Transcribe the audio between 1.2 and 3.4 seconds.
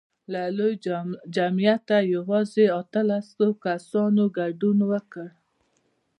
جمعیته یوازې اتلس